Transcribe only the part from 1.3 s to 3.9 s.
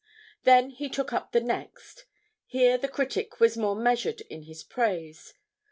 the next. Here the critic was more